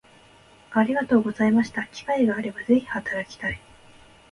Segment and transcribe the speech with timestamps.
[0.71, 3.61] ありがとうございました機会があれば是非働きたい